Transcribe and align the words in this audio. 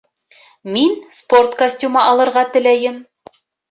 Мин 0.77 0.95
спорт 1.19 1.59
костюмы 1.61 2.05
алырға 2.09 2.49
теләйем. 2.59 3.01